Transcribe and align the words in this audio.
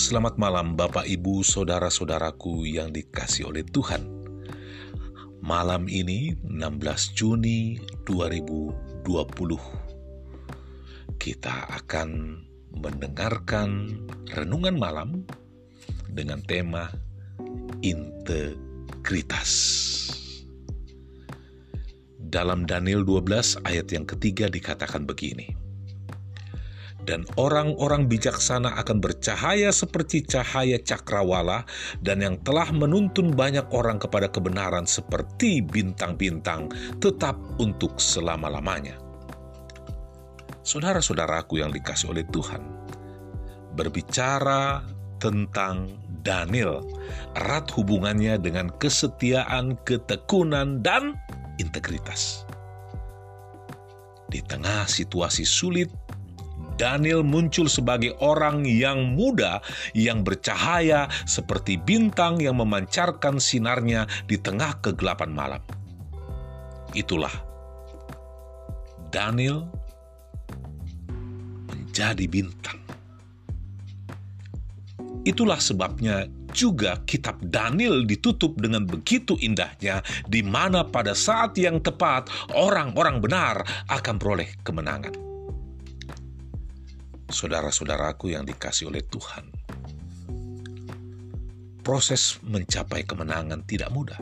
Selamat 0.00 0.40
malam 0.40 0.80
Bapak 0.80 1.04
Ibu 1.04 1.44
Saudara-saudaraku 1.44 2.64
yang 2.64 2.88
dikasih 2.88 3.52
oleh 3.52 3.60
Tuhan. 3.68 4.00
Malam 5.44 5.92
ini 5.92 6.32
16 6.40 7.12
Juni 7.12 7.76
2020 8.08 9.04
Kita 11.20 11.68
akan 11.68 12.08
mendengarkan 12.80 13.92
renungan 14.32 14.80
malam 14.80 15.28
dengan 16.08 16.40
tema 16.48 16.88
integritas. 17.84 19.52
Dalam 22.16 22.64
Daniel 22.64 23.04
12 23.04 23.68
ayat 23.68 23.92
yang 23.92 24.08
ketiga 24.08 24.48
dikatakan 24.48 25.04
begini 25.04 25.69
dan 27.08 27.24
orang-orang 27.40 28.06
bijaksana 28.06 28.76
akan 28.80 29.00
bercahaya 29.00 29.72
seperti 29.72 30.24
cahaya 30.24 30.76
cakrawala, 30.80 31.64
dan 32.04 32.20
yang 32.20 32.36
telah 32.44 32.68
menuntun 32.72 33.32
banyak 33.32 33.64
orang 33.72 33.96
kepada 33.96 34.28
kebenaran 34.28 34.84
seperti 34.84 35.64
bintang-bintang, 35.64 36.68
tetap 37.00 37.36
untuk 37.60 37.96
selama-lamanya. 37.96 39.00
Saudara-saudaraku 40.60 41.64
yang 41.64 41.72
dikasih 41.72 42.12
oleh 42.12 42.24
Tuhan, 42.28 42.60
berbicara 43.74 44.84
tentang 45.20 45.88
Daniel, 46.20 46.84
erat 47.32 47.72
hubungannya 47.72 48.36
dengan 48.36 48.68
kesetiaan, 48.76 49.80
ketekunan, 49.88 50.84
dan 50.84 51.16
integritas. 51.56 52.44
Di 54.30 54.44
tengah 54.46 54.86
situasi 54.86 55.42
sulit 55.42 55.90
Daniel 56.80 57.20
muncul 57.20 57.68
sebagai 57.68 58.16
orang 58.24 58.64
yang 58.64 59.12
muda 59.12 59.60
yang 59.92 60.24
bercahaya 60.24 61.12
seperti 61.28 61.76
bintang 61.76 62.40
yang 62.40 62.56
memancarkan 62.56 63.36
sinarnya 63.36 64.08
di 64.24 64.40
tengah 64.40 64.80
kegelapan 64.80 65.28
malam. 65.28 65.62
Itulah 66.96 67.36
Daniel 69.12 69.68
menjadi 71.68 72.24
bintang. 72.24 72.80
Itulah 75.28 75.60
sebabnya 75.60 76.24
juga 76.56 77.04
kitab 77.04 77.44
Daniel 77.44 78.08
ditutup 78.08 78.56
dengan 78.56 78.88
begitu 78.88 79.36
indahnya 79.36 80.00
di 80.24 80.40
mana 80.40 80.80
pada 80.80 81.12
saat 81.12 81.60
yang 81.60 81.84
tepat 81.84 82.32
orang-orang 82.56 83.20
benar 83.20 83.60
akan 83.92 84.16
peroleh 84.16 84.48
kemenangan 84.64 85.29
saudara-saudaraku 87.30 88.34
yang 88.34 88.44
dikasih 88.44 88.90
oleh 88.90 89.02
Tuhan. 89.06 89.46
Proses 91.80 92.36
mencapai 92.44 93.08
kemenangan 93.08 93.64
tidak 93.64 93.88
mudah. 93.90 94.20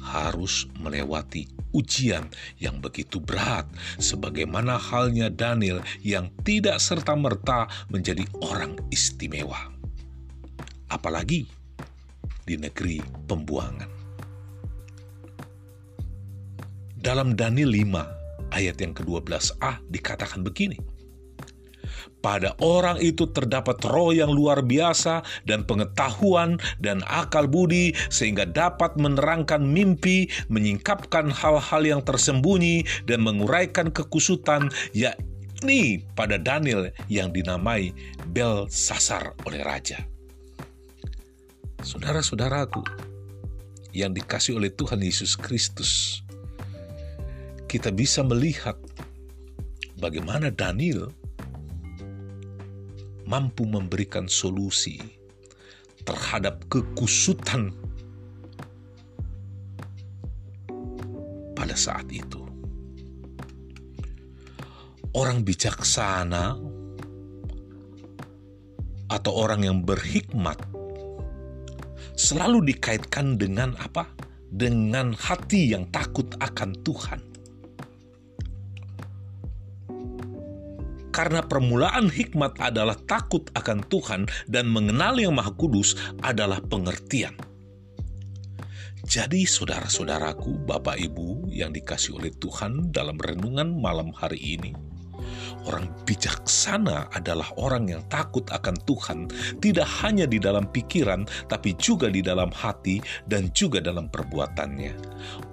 Harus 0.00 0.70
melewati 0.78 1.50
ujian 1.70 2.26
yang 2.58 2.78
begitu 2.82 3.22
berat, 3.22 3.66
sebagaimana 3.98 4.78
halnya 4.78 5.30
Daniel 5.30 5.82
yang 6.02 6.30
tidak 6.42 6.78
serta-merta 6.82 7.66
menjadi 7.90 8.26
orang 8.42 8.78
istimewa. 8.90 9.70
Apalagi 10.90 11.46
di 12.46 12.58
negeri 12.58 12.98
pembuangan. 13.30 13.90
Dalam 17.00 17.32
Daniel 17.38 17.70
5 17.70 18.52
ayat 18.52 18.76
yang 18.82 18.92
ke-12a 18.92 19.78
dikatakan 19.88 20.42
begini, 20.42 20.89
pada 22.20 22.52
orang 22.60 23.00
itu 23.00 23.28
terdapat 23.32 23.80
roh 23.88 24.12
yang 24.12 24.28
luar 24.32 24.60
biasa 24.60 25.24
dan 25.48 25.64
pengetahuan 25.64 26.60
dan 26.80 27.00
akal 27.08 27.48
budi 27.48 27.96
sehingga 28.12 28.44
dapat 28.44 28.96
menerangkan 29.00 29.64
mimpi, 29.64 30.28
menyingkapkan 30.52 31.32
hal-hal 31.32 31.82
yang 31.84 32.00
tersembunyi 32.04 32.84
dan 33.08 33.24
menguraikan 33.24 33.88
kekusutan 33.88 34.68
yakni 34.92 36.04
pada 36.12 36.36
Daniel 36.36 36.92
yang 37.08 37.32
dinamai 37.32 37.92
Belsasar 38.30 39.32
oleh 39.48 39.64
raja. 39.64 40.04
Saudara-saudaraku 41.80 42.84
yang 43.96 44.12
dikasih 44.12 44.60
oleh 44.60 44.68
Tuhan 44.68 45.00
Yesus 45.00 45.34
Kristus, 45.34 46.20
kita 47.64 47.88
bisa 47.88 48.20
melihat 48.20 48.76
bagaimana 49.96 50.52
Daniel 50.52 51.08
mampu 53.30 53.62
memberikan 53.62 54.26
solusi 54.26 54.98
terhadap 56.02 56.66
kekusutan 56.66 57.70
pada 61.54 61.78
saat 61.78 62.10
itu. 62.10 62.42
Orang 65.14 65.46
bijaksana 65.46 66.58
atau 69.10 69.32
orang 69.34 69.62
yang 69.62 69.78
berhikmat 69.86 70.58
selalu 72.18 72.74
dikaitkan 72.74 73.38
dengan 73.38 73.78
apa? 73.78 74.10
Dengan 74.50 75.14
hati 75.14 75.70
yang 75.70 75.86
takut 75.94 76.26
akan 76.42 76.74
Tuhan. 76.82 77.29
Karena 81.20 81.44
permulaan 81.44 82.08
hikmat 82.08 82.56
adalah 82.64 82.96
takut 83.04 83.44
akan 83.52 83.84
Tuhan 83.92 84.24
dan 84.48 84.72
mengenal 84.72 85.20
Yang 85.20 85.36
Maha 85.36 85.52
Kudus 85.52 85.92
adalah 86.24 86.64
pengertian. 86.64 87.36
Jadi 89.04 89.44
saudara-saudaraku, 89.44 90.64
Bapak 90.64 90.96
Ibu 90.96 91.52
yang 91.52 91.76
dikasih 91.76 92.16
oleh 92.16 92.32
Tuhan 92.40 92.88
dalam 92.88 93.20
renungan 93.20 93.68
malam 93.68 94.16
hari 94.16 94.56
ini, 94.56 94.72
Orang 95.68 95.92
bijaksana 96.08 97.12
adalah 97.12 97.46
orang 97.60 97.92
yang 97.92 98.02
takut 98.08 98.44
akan 98.48 98.76
Tuhan, 98.88 99.18
tidak 99.60 99.86
hanya 100.00 100.24
di 100.24 100.40
dalam 100.40 100.64
pikiran, 100.68 101.28
tapi 101.52 101.76
juga 101.76 102.08
di 102.08 102.24
dalam 102.24 102.48
hati 102.48 102.98
dan 103.28 103.52
juga 103.52 103.78
dalam 103.84 104.08
perbuatannya. 104.08 104.94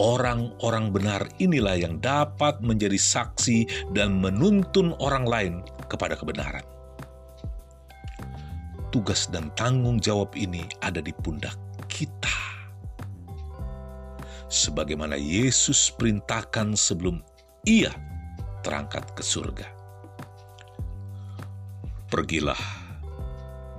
Orang-orang 0.00 0.90
benar 0.90 1.22
inilah 1.36 1.76
yang 1.76 2.00
dapat 2.00 2.58
menjadi 2.64 2.96
saksi 2.96 3.92
dan 3.92 4.16
menuntun 4.16 4.96
orang 4.98 5.24
lain 5.28 5.54
kepada 5.92 6.16
kebenaran. 6.16 6.64
Tugas 8.90 9.30
dan 9.30 9.54
tanggung 9.54 10.02
jawab 10.02 10.34
ini 10.34 10.66
ada 10.82 10.98
di 10.98 11.14
pundak 11.14 11.54
kita. 11.86 12.32
Sebagaimana 14.50 15.14
Yesus 15.14 15.94
perintahkan 15.94 16.74
sebelum 16.74 17.22
ia 17.62 17.94
terangkat 18.60 19.16
ke 19.16 19.22
surga. 19.24 19.68
Pergilah, 22.10 22.58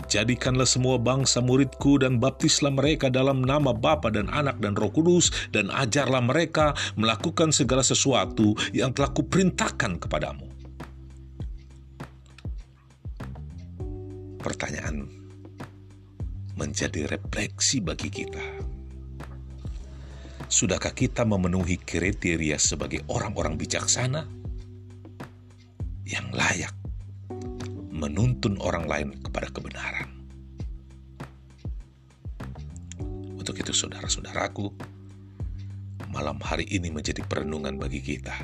jadikanlah 0.08 0.64
semua 0.64 0.96
bangsa 0.96 1.44
muridku 1.44 2.00
dan 2.00 2.16
baptislah 2.16 2.72
mereka 2.72 3.12
dalam 3.12 3.44
nama 3.44 3.76
Bapa 3.76 4.08
dan 4.08 4.32
Anak 4.32 4.64
dan 4.64 4.72
Roh 4.76 4.88
Kudus 4.88 5.32
dan 5.52 5.68
ajarlah 5.68 6.24
mereka 6.24 6.72
melakukan 6.96 7.52
segala 7.52 7.84
sesuatu 7.84 8.56
yang 8.72 8.96
telah 8.96 9.12
kuperintahkan 9.12 10.00
kepadamu. 10.00 10.48
Pertanyaan 14.40 15.12
menjadi 16.56 17.12
refleksi 17.12 17.84
bagi 17.84 18.08
kita. 18.08 18.72
Sudahkah 20.52 20.92
kita 20.92 21.24
memenuhi 21.24 21.80
kriteria 21.80 22.60
sebagai 22.60 23.08
orang-orang 23.08 23.56
bijaksana 23.56 24.41
yang 26.12 26.28
layak 26.36 26.76
menuntun 27.88 28.60
orang 28.60 28.84
lain 28.84 29.10
kepada 29.24 29.48
kebenaran. 29.48 30.12
Untuk 33.40 33.56
itu 33.56 33.72
saudara-saudaraku, 33.72 34.76
malam 36.12 36.38
hari 36.44 36.68
ini 36.68 36.92
menjadi 36.92 37.24
perenungan 37.24 37.80
bagi 37.80 38.04
kita. 38.04 38.36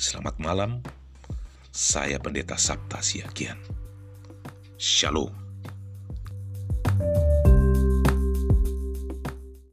Selamat 0.00 0.40
malam, 0.40 0.80
saya 1.68 2.16
Pendeta 2.16 2.56
Sabta 2.56 3.04
Siagian. 3.04 3.60
Shalom. 4.80 5.45